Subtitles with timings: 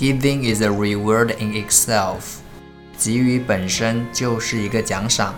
[0.00, 2.38] Giving is a reward in itself，
[2.96, 5.34] 给予本身就是一个奖赏。